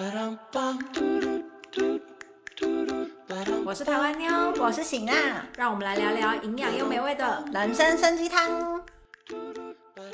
[3.66, 8.80] 我是台湾妞，我是醒啊，让我们来聊聊营养又美味的人参参鸡汤。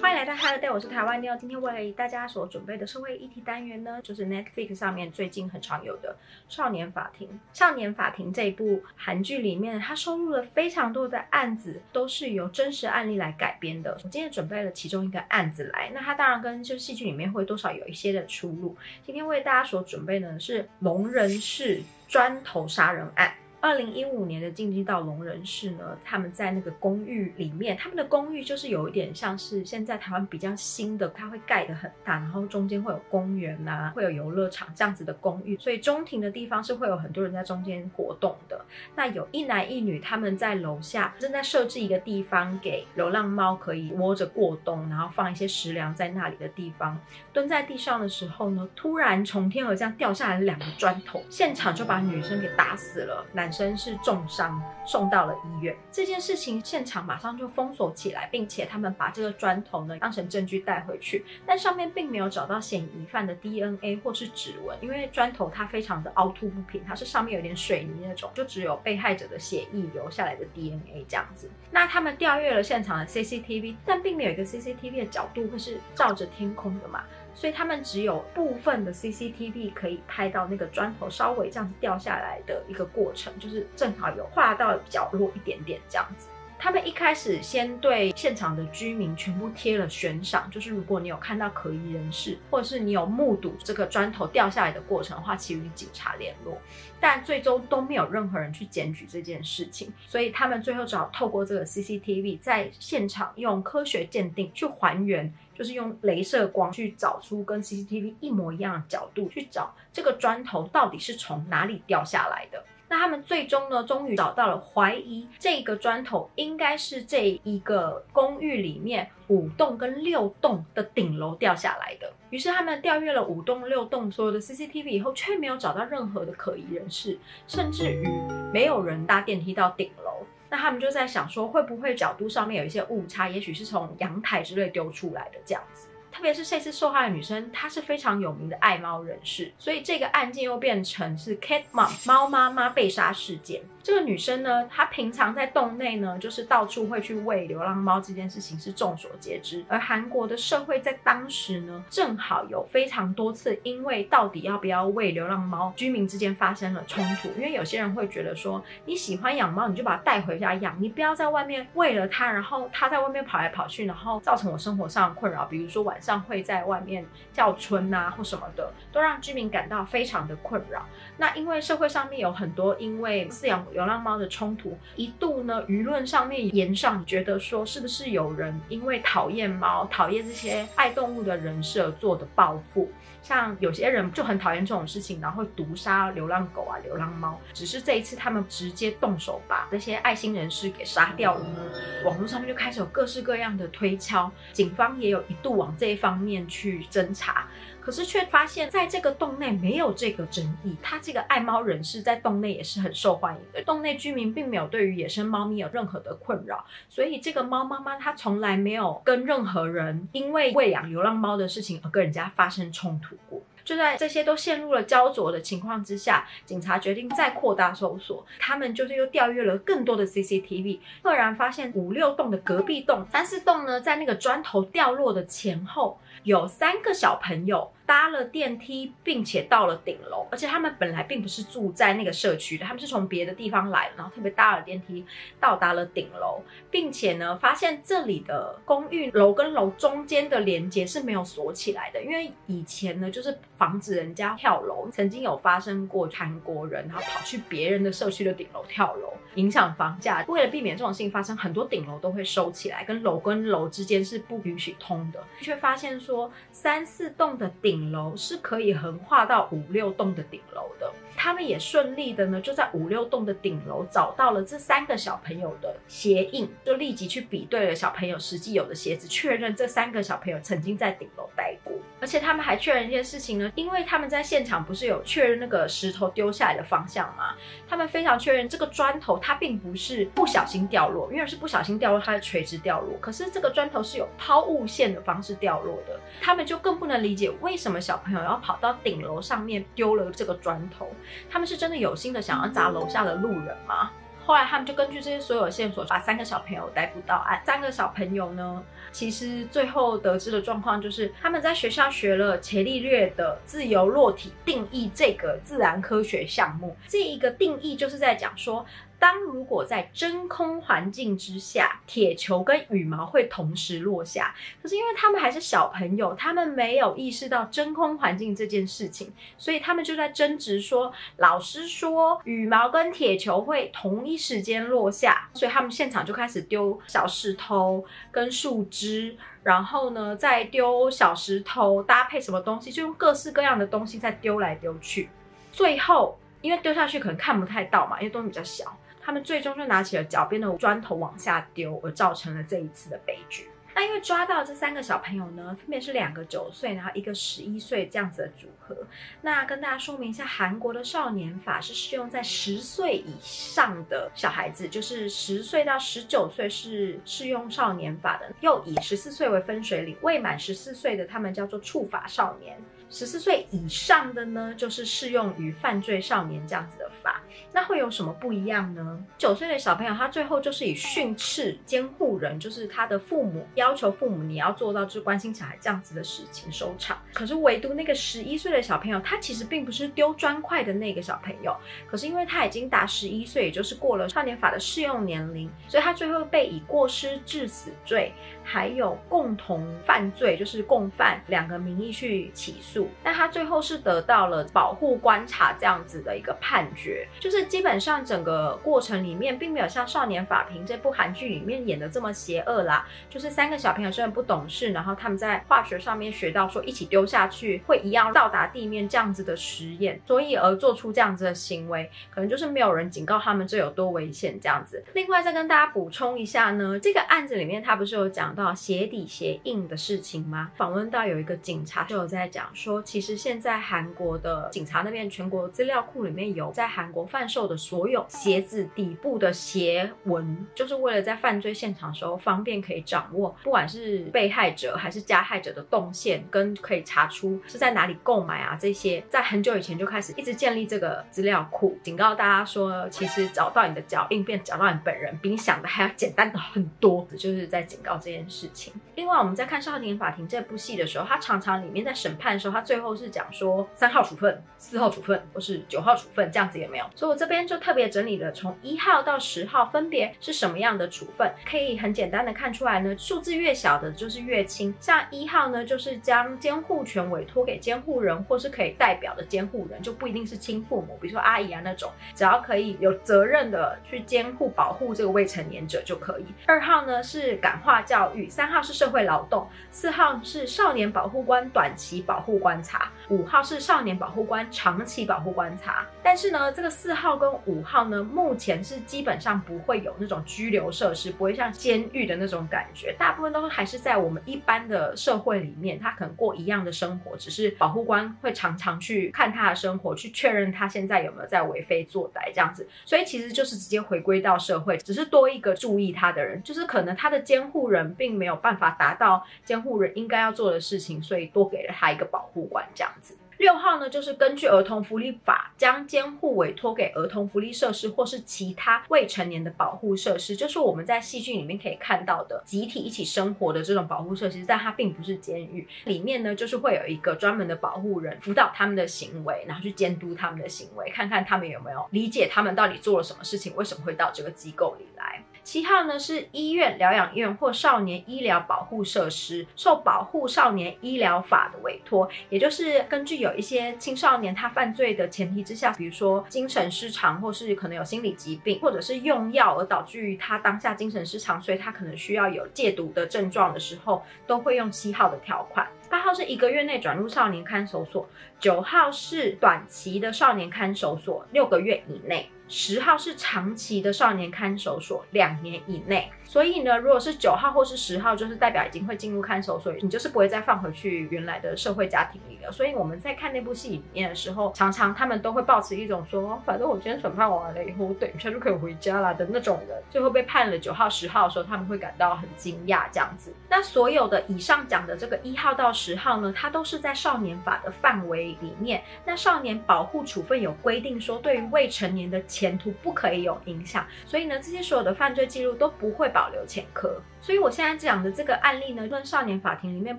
[0.00, 1.34] 欢迎来到 Hello Day，我是台湾妞。
[1.36, 6.16] 今天为大家所准备的社会议题单元呢，就是 Netflix 上面最近很常有的
[6.54, 7.28] 《少年法庭》。
[7.52, 13.92] 《少年法庭》这一部韩剧里面，它收录了非常多的案子，都是由真实案例来改编的。
[14.04, 18.76] 我今天准备了其中一个案子来，那它当然跟就是戏剧里面会多少有一些的出入。
[19.04, 23.32] 今天为大家所准备的是龙人市砖头杀人案。
[23.66, 38.64] 二零一五年的进击到龙人士呢，他们在那个公寓里面，他们的公寓就是有一点像是现在台湾比较新的，它会盖得很大，然后中间会有公园呐，会有游乐场这样子的公寓，所以中庭的地方是会有很多人在中间活动的。
[38.94, 46.96] 那有一男一女，他们在楼下正在设置一个地方给流浪猫可以窝着过冬，然后放一些食粮在那里的地方。
[47.32, 53.50] 蹲在地上的时候呢，突然从天而降掉下来两个砖头，现场就把女生给打死了，男。
[53.56, 55.74] 身是重伤，送到了医院。
[55.90, 71.50] 这件事情现场马上就封锁起来，并且他们把这个砖头呢当成证据带回去，但上面并没有找到嫌疑犯的 DNA 或是指纹，因为砖头它非常的凹凸不平，它是上面有点水泥那种，就只有被害者的血液留下来的 DNA 这样子。
[71.70, 77.02] 那他们调阅了现场的 CCTV，但并没有一个 CCTV 的角度会是照着天空的嘛。
[77.36, 86.28] 所以他们只有部分的 CCTV 可以拍到那个砖头稍微这样子掉下来的一个过程，就是正好有画到角落一点点这样子。
[86.58, 96.56] 他们一开始先对现场的居民全部贴了悬赏，就是如果你有看到可疑人士，或者是你有目睹这个砖头掉下来的过程的话，请与警察联络。
[96.98, 105.30] 但最终都没有任何人去检举这件事情，所以他们最后只好透过这个 CCTV 在现场用科学鉴定去还原。
[105.56, 112.62] 就是用镭射光去找出跟 CCTV 一模一样的角度，去找这个砖头到底是从哪里掉下来的。
[112.88, 122.12] 那他们最终呢，终于找到了，怀疑这个砖头应该是这一个公寓里面五栋跟六栋的顶楼掉下来的。
[122.30, 127.18] 于是他们调阅了五栋六栋所有的 CCTV 以后，却没有找到任何的可疑人士，
[127.48, 128.06] 甚至于
[128.52, 130.24] 没有人搭电梯到顶楼。
[130.48, 133.28] 那他们就在想说，会不会角度上面有一些误差？
[133.28, 135.88] 也许是从阳台之类丢出来的这样子。
[136.12, 143.60] 特别是这次受害的女生，她是非常有名的爱猫人士，所以这个案件又变成是 cat mom 猫妈妈被杀事件。
[143.86, 149.64] 这个女生呢，她平常在洞内呢，就是到处会去喂流浪猫，这件事情是众所皆知。
[149.68, 157.28] 而韩国的社会在当时呢，正好有非常多次因为到底要不要喂流浪猫，居民之间发生了冲突。
[157.36, 165.44] 因为有些人会觉得说，你喜欢养猫，你就把它带回家养，你不要在外面喂了它，然后它在外面跑来跑去，然后造成我生活上的困扰。
[165.44, 170.84] 比如说晚上会在外面叫春啊或什么的，都让居民感到非常的困扰。
[171.18, 173.64] 那因为社会上面有很多因为饲养。
[173.76, 182.90] 流浪猫的冲突一度呢，舆论上面言上觉得说，是不是有人因为讨厌猫、讨厌这些爱动物的人设做的报复？
[183.26, 187.40] 像有些人就很讨厌这种事情，然后会毒杀流浪狗啊、流浪猫。
[187.52, 191.58] 只是这一次他们直接动手把这些爱心人士给杀掉了呢。
[192.04, 197.48] 网络上面就开始有各式各样的推敲，警方也有一度往这一方面去侦查。
[197.80, 200.76] 可是却发现，在这个洞内没有这个争议。
[200.82, 203.62] 他这个爱猫人士在洞内也是很受欢迎的。
[203.62, 213.15] 洞内居民并没有对于野生猫咪有任何的困扰，所以这个猫妈妈她从来没有跟任何人因为喂养流浪猫的事情而跟人家发生冲突
[213.64, 218.24] 就在这些都陷入了焦灼的情况之下，警察决定再扩大搜索。
[218.38, 227.72] 他们就是又调阅了更多的 CCTV，赫然发现五六栋的隔壁栋、三四栋呢，在那个砖头掉落的前后，有三个小朋友。
[227.86, 235.06] 搭了电梯，并且到了顶楼，而且他们本来并不是住在那个社区的，他们是从别的地方来，然后特别搭了电梯
[235.38, 250.24] 到达了顶楼，并且呢，发现这里的公寓楼跟楼中间的连接是没有锁起来的，因为以前呢就是防止人家跳楼，曾经有发生过韩国人然后跑去别人的社区的顶楼跳楼，影响房价。
[250.26, 257.86] 为了避免这种事情发生，很多顶楼都会收起来，跟楼跟楼之间是不允许通的，却发现说三四栋的顶。
[257.90, 260.92] 楼是可以横跨到五六栋的顶楼的。
[261.18, 271.72] 他们也顺利的呢，就在五六栋的顶楼找到了这三个小朋友的鞋印，就立即去比对了小朋友实际有的鞋子，确认这三个小朋友曾经在顶楼待过。
[271.98, 277.34] 而且他们还确认一件事情呢，因为他们在现场不是有确认那个石头丢下来的方向吗？
[277.66, 282.94] 他们非常确认这个砖头它并不是不小心掉落，因为是不小心掉落，它是垂直掉落。
[283.00, 290.90] 可是这个砖头是有抛物线的方式掉落的，他们就更不能理解为什么小朋友要跑到顶楼上面丢了这个砖头？
[291.30, 293.90] 他们是真的有心的想要砸楼下的路人吗？
[294.24, 297.40] 后来他们就根据这些所有线索，把三个小朋友逮捕到案。
[297.46, 298.60] 三个小朋友呢，
[298.90, 306.76] 其实最后得知的状况就是，他们在学校学了伽利略的自由落体定义这个自然科学项目。
[306.88, 308.66] 这一个定义就是在讲说。
[308.98, 335.10] 当如果在真空环境之下，铁球跟羽毛会同时落下，可是因为他们还是小朋友，他们没有意识到真空环境这件事情，所以他们就在争执说，老师说羽毛跟铁球会同一时间落下，所以他们现场就开始丢小石头跟树枝，然后呢再丢小石头搭配什么东西，就用各式各样的东西在丢来丢去，
[335.52, 338.74] 最后因为丢下去可能看不太到嘛，因为东西比较小。
[339.06, 343.48] 他们最终就拿起了脚边的砖头往下丢，而造成了这一次的悲剧。
[343.72, 348.76] 那因为抓到这三个小朋友呢，分别是两个九岁，然后一个十一岁这样子的组合。
[349.22, 362.58] 那跟大家说明一下，韩国的少年法是适用在十岁以上的小孩子，就是十岁到十九岁是适用少年法的，又以十四岁为分水岭，未满十四岁的他们叫做触法少年。
[362.88, 367.15] 十四岁以上的呢，就是适用于犯罪少年这样子的法，
[367.52, 368.98] 那会有什么不一样呢？
[369.16, 376.98] 九岁的小朋友，他最后就是以训斥监护人，就是他的父母要求父母你要做到就是关心小孩这样子的事情收场。
[377.12, 381.56] 可是唯独那个十一岁的小朋友，他其实并不是丢砖块的那个小朋友，
[381.88, 388.12] 可是因为他已经达十一岁，也就是过了少年法的适用年龄，所以他最后被以过失致死罪，
[388.46, 392.88] 还有共同犯罪，就是共犯两个名义去起诉。
[393.02, 402.86] 但他最后是得到了保护观察这样子的一个判决，就是基本上整个过程里面并没有像《少年法庭》这部韩剧里面演的这么邪恶啦。
[403.10, 414.84] 就是三个小朋友虽然不懂事，然后他们在化学上面学到说一起丢下去会一样到达地面这样子的实验，所以而做出这样子的行为，可能就是没有人警告他们这有多危险这样子。
[414.94, 420.52] 另外再跟大家补充一下呢，这个案子里面他不是有讲到鞋底鞋印的事情吗？
[420.54, 422.76] 访问到有一个警察就有在讲说。
[422.82, 448.72] 其实现在韩国的警察那边全国资料库里面有在韩国贩售的所有鞋子底部的鞋纹，就是为了在犯罪现场时候方便可以掌握，不管是被害者还是加害者的动线，跟可以查出是在哪里购买啊这些，在很久以前就开始一直建立这个资料库，警告大家说，其实找到你的脚印，便找到你本人，比你想的还要简单的很多，就是在警告这件事情。
[448.96, 452.56] 另外，我们在看《少年法庭》这部戏的时候，他常常里面在审判的时候。
[452.56, 464.74] 他最后是讲说三号处分、四号处分或是九号处分这样子也没有，所以我这边就特别整理了从一号到十号分别是什么样的处分，可以很简单的看出来呢，数字越小的就是越轻。
[464.80, 476.24] 像一号呢，就是将监护权委托给监护人或是可以代表的监护人，就不一定是亲父母，比如说阿姨啊那种，只要可以有责任的去监护保护这个未成年者就可以。
[476.46, 482.36] 二号呢是感化教育，三号是社会劳动，四号是少年保护官短期保护。
[482.46, 512.46] 观察五号是少年保护官长期保护观察，但是呢，这个四号跟五号呢，目前是基本上不会有那种拘留设施，不会像监狱的那种感觉，大部分都还是在我们一般的社会里面，他可能过一样的生活，只是保护官会常常去看他的生活，去确认他现在有没有在为非作歹这样子，所以其实就是直接回归到社会，只是多一个注意他的人，就是可能他的监护人并没有办法达到监护人应该要做的事情，所以多给了他一个保护。
[512.46, 525.66] 官这样子，六号呢，就是根据儿童福利法将监护委托给儿童福利设施或是其他未成年的保护设施，就是我们在戏剧里面可以看到的集体一起生活的这种保护设施，但它并不是监狱。
[525.84, 535.22] 里面呢，就是会有一个专门的保护人辅导他们的行为，然后去监督他们的行为，看看他们有没有理解他们到底做了什么事情，为什么会到这个机构里来。
[535.46, 555.64] 七号呢是医院、疗养院或少年医疗保护设施，受保护少年医疗法的委托，也就是根据有一些青少年他犯罪的前提之下，比如说精神失常，或是可能有心理疾病，或者是用药而导致于他当下精神失常，所以他可能需要有戒毒的症状的时候，都会用七号的条款。
[555.88, 558.08] 八号是一个月内转入少年看守所，
[558.38, 562.30] 九号是短期的少年看守所，六个月以内。
[562.48, 566.08] 十号是长期的少年看守所，两年以内。
[566.22, 572.52] 所以呢，如果是九号或是十号，就是代表已经会进入看守所，你就是不会再放回去原来的社会家庭里了。
[572.52, 583.34] 所以我们在看那部戏里面的时候，常常他们都会抱持一种说，反正我今天审判完了以后，我等一下就可以回家啦的那种人，最后被判了九号、十号的时候，他们会感到很惊讶这样子。
[583.50, 588.82] 那所有的以上讲的这个一号到十号呢，它都是在少年法的范围里面。
[589.04, 597.00] 那少年保护处分有规定说，对于未成年的前途不可以有影响，所以呢，这些所有的犯罪记录都不会保留前科。
[597.20, 599.98] 所以我现在讲的这个案例呢，跟少年法庭里面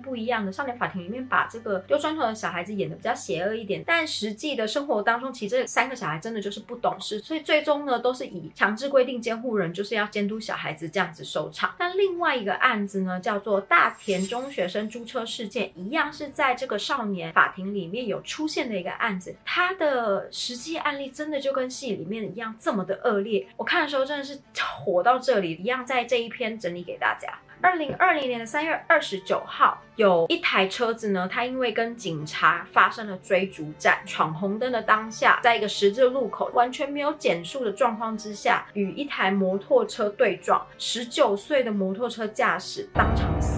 [0.00, 0.50] 不一样的。
[0.50, 11.74] 少年法庭里面把这个丢砖头的小孩子演的比较邪恶一点，但实际的生活当中，其实这三个小孩真的就是不懂事，所以最终呢，都是以强制规定监护人就是要监督小孩子这样子收场。
[11.78, 19.34] 那另外一个案子呢，叫做大田中学生租车事件，一样是在这个少年法庭里面有出现的一个案子。
[19.44, 23.46] 它的实际案例真的就跟戏里面一样这么的恶劣。
[23.56, 24.38] 我看的时候真的是
[24.84, 27.28] 火到这里，一样在这一篇整理给大家。
[27.60, 43.57] 二零二零年的三月二十九号，有一台车子呢，它因为跟警察发生了追逐战，闯红灯的当下，在一个十字路口完全没有减速的状况之下，与一台摩托车对撞，十九岁的摩托车驾驶当场死。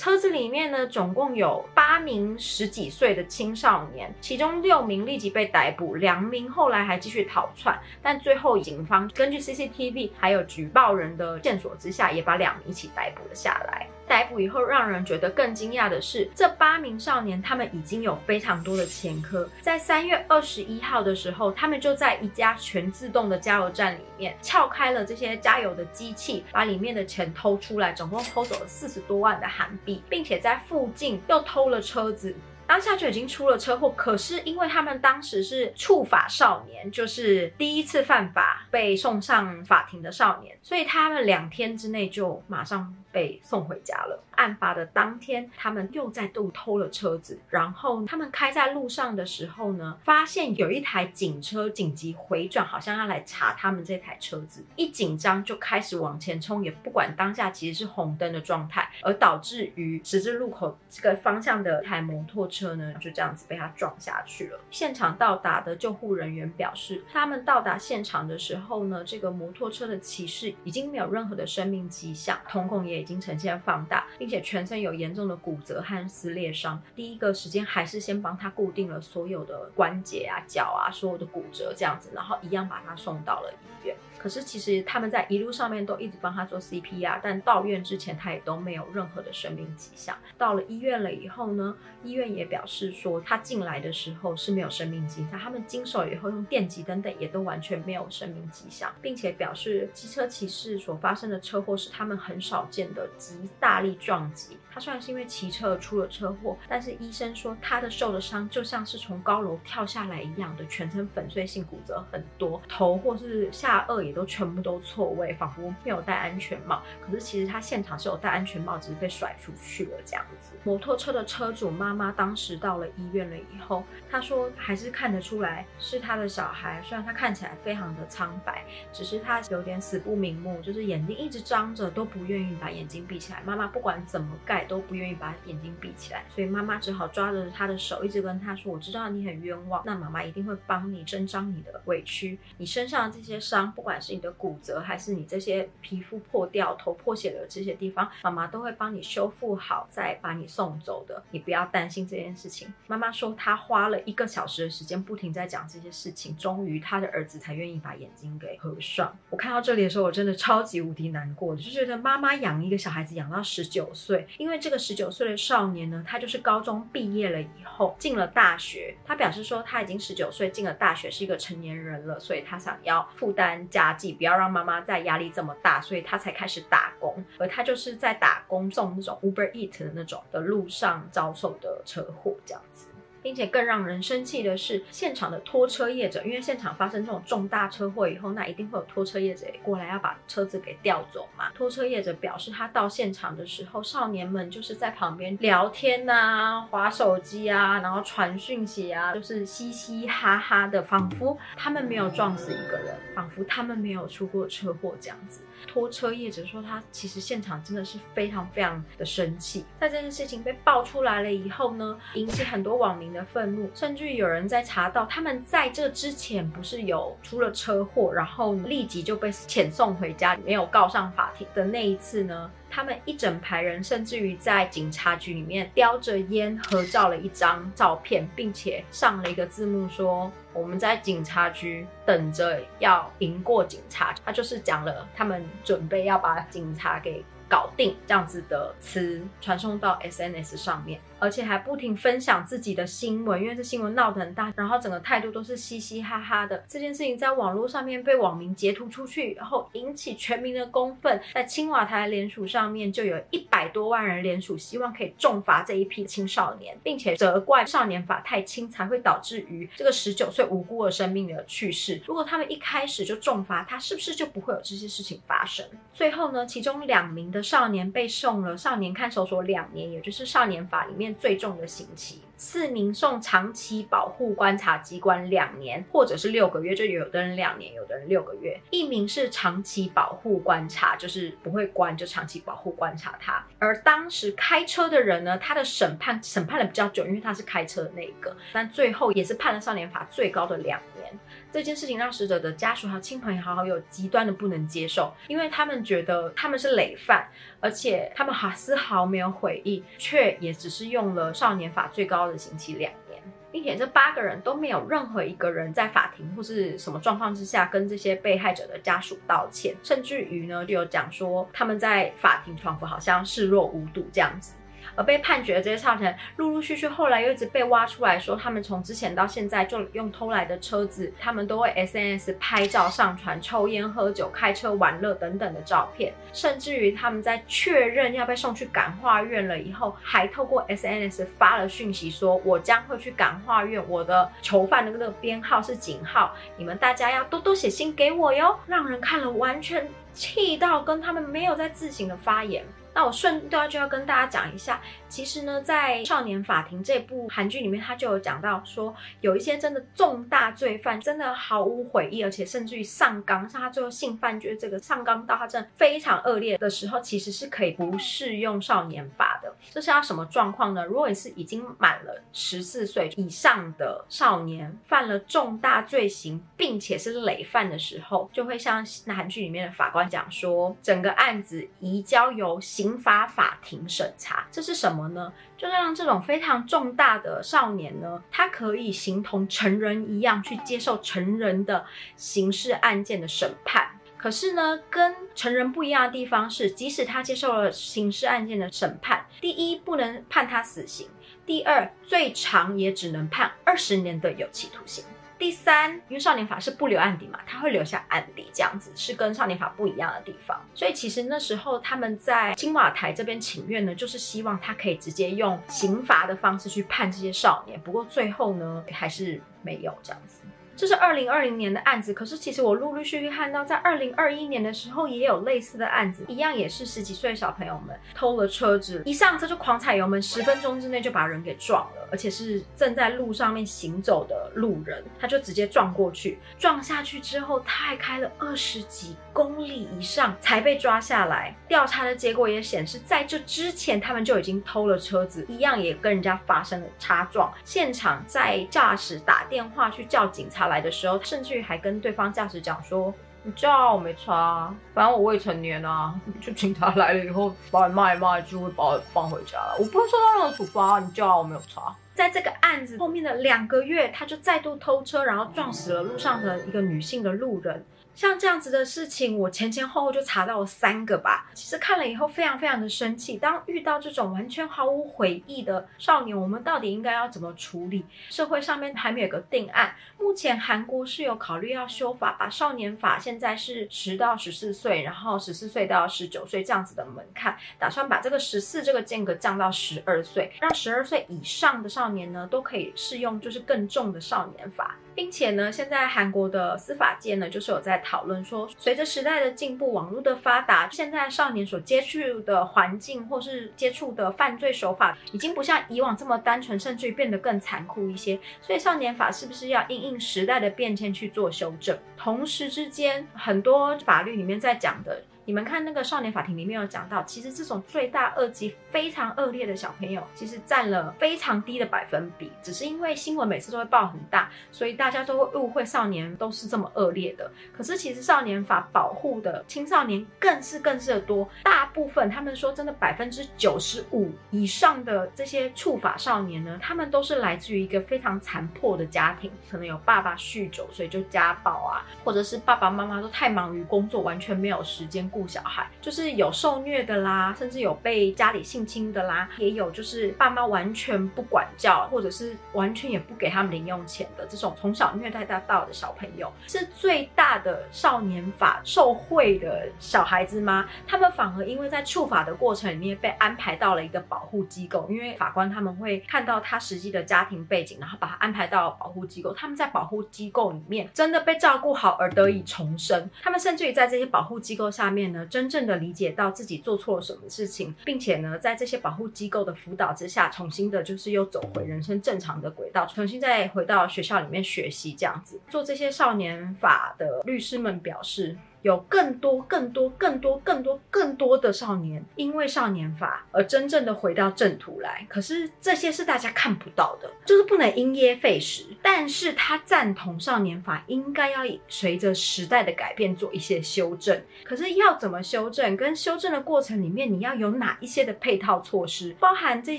[0.00, 13.86] 车子里面呢，总共有八名十几岁的青少年，其中六名立即被逮捕，两名后来还继续逃窜，但最后警方根据 CCTV 还有举报人的线索之下，也把两名一起逮捕了下来。
[14.10, 19.48] 逮捕以后，让人觉得更惊讶的是，这八名少年他们已经有非常多的前科。
[19.60, 32.34] 在三月二十一号的时候，他们就在一家全自动的加油站里面撬开了这些加油的机器，把里面的钱偷出来，总共偷走了四十多万的韩币，并且在附近又偷了车子。
[32.70, 44.22] 当下就已经出了车祸，可是因为他们当时是触法少年，就是第一次犯法被送上法庭的少年，所以他们两天之内就马上被送回家了。
[44.40, 62.70] 案发的当天，他们又再度偷了车子，然后他们开在路上的时候呢，发现有一台警车紧急回转，好像要来查他们这台车子，一紧张就开始往前冲，也不管当下其实是红灯的状态，而导致于十字路口这个方向的一台摩托车。
[62.76, 64.60] 呢就这样子被他撞下去了。
[64.70, 76.80] 现场到达的救护人员表示，他们到达现场的时候呢，这个摩托车的骑士已经没有任何的生命迹象，瞳孔也已经呈现放大，并且全身有严重的骨折和撕裂伤。
[76.94, 83.96] 第一个时间还是先帮他固定了所有的关节啊、脚啊，所有的骨折这样子，然后一样把他送到了医院。
[84.18, 90.14] 可是其实他们在一路上面都一直帮他做 CPR，但到院之前他也都没有任何的生命迹象。
[90.36, 95.40] 到了医院了以后呢，医院也表示说他进来的时候是没有生命迹象。
[95.40, 104.58] 他们经手以后用电击等等也都完全没有生命迹象，并且表示机车骑士所发生的车祸是他们很少见的极大力撞击。
[104.72, 116.82] 他虽然是因为骑车出了车祸，但是医生说他的受的伤就像是从高楼跳下来一样的，全身粉碎性骨折很多，头或是下颚也都全部都错位，仿佛没有戴安全帽。
[117.04, 120.52] 可是其实他现场是有戴安全帽，只是被甩出去了这样子。
[120.62, 133.42] 摩托车的车主妈妈当时到了医院了以后，她说还是看得出来是他的小孩，虽然他看起来非常的苍白，只是他有点死不瞑目，就是眼睛一直张着，都不愿意把眼睛闭起来。
[133.44, 134.59] 妈妈不管怎么盖。
[134.64, 142.38] 都不愿意把眼睛闭起来，所以妈妈只好抓着他的手，一直跟他说：“我知道你很冤枉，那妈妈一定会帮你伸张你的委屈。
[142.58, 151.22] 你身上这些伤，不管是你的骨折，还是你这些皮肤破掉、头破血流这些地方，妈妈都会帮你修复好，再把你送走的。
[151.30, 159.16] 你不要担心这件事情。”妈妈说，她花了一个小时的时间，不停在讲这些事情，终于她的儿子才愿意把眼睛给合上。
[159.30, 164.49] 我看到这里的时候，我真的超级无敌难过，就觉得妈妈养一个小孩子养到十九岁，因为。
[164.50, 168.96] 因为这个十九岁的少年呢，他就是高中毕业了以后进了大学。
[169.04, 177.24] 他表示说他已经十九岁进了大学，是一个成年人了，所以他想要负担家计，不要让妈妈再压力这么大，所以他才开始打工。
[177.38, 182.88] 而他就是在打工送那种 Uber Eat 的那种的路上遭受的车祸，这样子。
[183.22, 191.50] 并且更让人生气的是，现场的拖车业者，因为现场发生这种重大车祸以后，那一定会有拖车业者过来要把车子给调走嘛。
[191.54, 205.42] 拖车业者表示，他到现场的时候，少年们就是在旁边聊天呐、划手机啊，然后传讯息啊，就是嘻嘻哈哈的，仿佛他们没有撞死一个人，仿佛他们没有出过车祸这样子。
[205.66, 209.66] 拖车业者说，他其实现场真的是非常非常的生气。
[209.78, 213.09] 在这件事情被爆出来了以后呢，引起很多网民。
[213.12, 222.50] 的愤怒，甚至于有人在查到他们在这之前不是有出了车祸，然后立即就被遣送回家，没有告上法庭的那一次呢？
[222.72, 240.98] 他们一整排人，甚至于在警察局里面叼着烟合照了一张照片，并且上了一个字幕说：“我们在警察局等着要赢过警察。”他就是讲了他们准备要把警察给搞定这样子的词传送到 SNS 上面。
[241.22, 246.64] 而且还不停分享自己的新闻，因为这新闻闹得很大，然后整个态度都是嘻嘻哈哈的。
[246.66, 251.20] 这件事情在网络上面被网民截图出去，然后引起全民的公愤。
[251.34, 262.00] 在青瓦台联署上面就有一百多万人联署，希望可以重罚这一批青少年，并且责怪少年法太轻，才会导致于这个十九岁无辜的生命的去世。
[262.06, 265.66] 如果他们一开始就重罚他，是不是就不会有这些事情发生？
[265.92, 271.14] 最后呢，其中两名的少年被送了少年看守所两年，也就是少年法里面。
[271.14, 278.58] 最重的刑期，四名送长期保护观察机关两年，或者是六个月，就有的人两年，有的人六个月。
[278.70, 283.44] 一名是长期保护观察，就是不会关，就长期保护观察他。
[283.58, 291.18] 而当时开车的人呢，他的审判审判的比较久，因为他是开车的那一个，但最后也是判了少年法最高的两年。
[291.52, 297.28] 这件事情让死者的家属还有亲朋好友极端的不能接受，因为他们觉得他们是累犯，
[297.58, 314.54] 而且他们还丝毫没有悔意，却也只是用了少年法最高的刑期两年，并且这八个人都没有任何一个人在法庭或是什么状况之下跟这些被害者的家属道歉，甚至于呢就有讲说他们在法庭仿佛好像视若无睹这样子。
[314.94, 342.64] 而被判决的这些少年，陆陆续续后来又一直被挖出来说，他们从之前到现在就用偷来的车子，他们都会 SNS 拍照上传，抽烟、喝酒、开车、玩乐等等的照片，甚至于他们在确认要被送去感化院了以后，还透过 SNS 发了讯息说，我将会去感化院，我的囚犯的那个编号是警号，你们大家要多多写信给我哟，让人看了完全气到跟他们没有在自行的发言。
[342.94, 359.52] 那我顺道就要跟大家讲一下，其实呢，在《少年法庭》这部韩剧里面，他就有讲到说，有一些真的重大罪犯，真的毫无悔意，而且甚至于上纲，像他最后性犯罪这个上纲到他真的非常恶劣的时候，其实是可以不适用少年法的。
[359.70, 360.86] 这是要什么状况呢？
[360.86, 372.60] 如果你是已经满了十四岁以上的少年，犯了重大罪行，并且是累犯的时候，就会像韩剧里面的法官讲说，整个案子移交由。
[372.60, 375.32] 刑法法庭审查，这是什么么呢？
[375.56, 381.86] 就是让这种非常重大的少年呢，他可以形同成人一样去接受成人的
[382.16, 383.88] 刑事案件的审判。
[384.18, 391.08] 可是呢，跟成人不一样的地方是，即使他接受了刑事案件的审判，第一不能判他死刑，
[391.46, 395.02] 第二最长也只能判二十年的有期徒刑。
[395.40, 400.60] 第三，因为少年法是不留案底嘛，他会留下案底，这样子是跟少年法不一样的地方。
[400.74, 407.80] 所以其实那时候他们在青瓦台这边请愿呢，就是希望他可以直接用刑罚的方式去判这些少年。
[407.80, 410.42] 不过最后呢，还是没有这样子。
[410.76, 431.54] 这是二零二零年的案子，可是其实我陆陆续续看到，在二零二一年的时候也有类似的案子，一样也是十几岁小朋友们偷了车子，一上车就狂踩油门，十分钟之内就把人给撞了，而且是正在路上面行走的路人，他就直接撞过去，撞下去之后他还开了二十几公里以上才被抓下来。
[431.68, 440.70] 调查的结果也显示，在这之前他们就已经偷了车子，一样也跟人家发生了擦撞，现场在驾驶打电话去叫警察。
[440.70, 446.14] 来的时候，甚至于还跟对方驾驶讲说：“你叫啊我没差，反正我未成年啊。
[446.40, 449.76] 就警察来了以后，把你骂一骂，就会把我放回家了。
[449.78, 450.96] 我不会受到任何处罚。
[450.96, 457.82] 啊你叫啊我没有差。”在这个案子后面的两个月，他就再度偷车，然后撞死了路上的一个女性的路人。
[458.20, 461.48] 像这样子的事情，我前前后后就查到了三个吧。
[461.54, 463.38] 其实看了以后，非常非常的生气。
[463.38, 468.04] 当遇到这种完全毫无悔意的少年，我们到底应该要怎么处理？
[468.28, 469.94] 社会上面还没有个定案。
[470.18, 484.94] 目前韩国是有考虑要修法，把少年法现在是十到十四岁，然后十四岁到十九岁这样子的门槛，打算把这个十四这个间隔降到十二岁，让十二岁以上的少年呢都可以适用，就是更重的少年法。
[485.14, 498.38] 并且呢，现在韩国的司法界呢，就是有在讨论说，随着时代的进步，网络的发达，现在少年所接触的环境或是接触的犯罪手法，已经不像以往这么单纯，甚至于变得更残酷一些。
[498.60, 501.98] 所以少年法是不是要因应时代的变迁去做修正？
[502.16, 505.22] 同时之间，很多法律里面在讲的。
[505.50, 517.50] 你们看那个少年法庭里面有讲到，其实这种罪大恶极、非常恶劣的小朋友，其实占了非常低的百分比，只是因为新闻每次都会报很大，所以大家都会误会少年都是这么恶劣的。
[517.76, 550.86] 可是其实少年法保护的青少年更是更是的多，大部分他们说真的百分之九十五以上的这些触法少年呢，他们都是来自于一个非常残破的家庭，可能有爸爸酗酒，所以就家暴啊，或者是爸爸妈妈都太忙于工作，完全没有时间顾护小孩，就是有受虐的啦，甚至有被家里性侵的啦，也有就是爸妈完全不管教，或者是完全也不给他们零用钱的这种从小虐待到大的小朋友，是最大的少年法受贿的小孩子吗？
[551.06, 559.54] 他们反而因为在处罚的过程里面被安排到了一个保护机构，因为法官他们会看到他实际的家庭背景，然后把他安排到保护机构。
[559.54, 563.30] 他们在保护机构里面真的被照顾好而得以重生。
[563.42, 575.60] 他们甚至于在这些保护机构下面呢，真正的理解到自己做错了什么事情，并且呢，在这些保护机构的辅导之下，重新的就是又走回人生正常的轨道，重新再回到学校里面学习这样子。
[575.68, 578.56] 做这些少年法的律师们表示。
[578.82, 585.26] 有更多、更多、更多、更多、更多的少年，因为少年法而真正的回到正途来。
[585.28, 588.84] 可是这些是大家看不到的，就是不能因噎废食。
[589.02, 594.40] 但是他赞同少年法应该要随着时代的改变做一些修正。
[594.64, 595.94] 可是要怎么修正？
[595.96, 599.34] 跟修正的过程里面，你要有哪一些的配套措施？
[599.38, 599.98] 包含这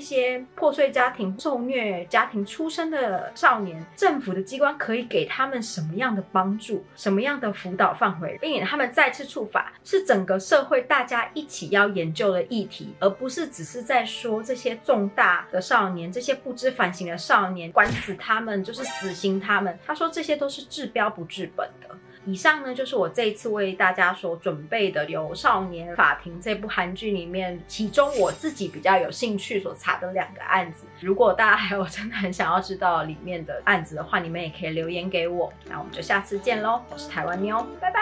[0.00, 6.84] 些破碎家庭、受虐家庭出身的少年，政府的机关可以给他们什么样的帮助？
[6.96, 8.36] 什么样的辅导范围？
[8.40, 8.71] 并且。
[8.72, 19.78] 他们再次触法是整个社会大家一起要研究的议题，而不是只是在说这些重大的少年、这些不知反省的少年，管死他们就是死刑他们。
[19.84, 21.94] 他说这些都是治标不治本的。
[22.24, 30.86] 以上呢就是我这一次为大家所准备的《由少年法庭》这部韩剧里面，其中我自己比较有兴趣所查的两个案子。
[30.98, 35.52] 如果大家还有真的很想要知道里面的案子的话，你们也可以留言给我。
[35.68, 36.80] 那我们就下次见喽！
[36.90, 38.00] 我是台湾妞，拜拜。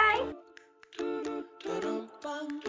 [1.65, 2.61] Ba-dum-bum,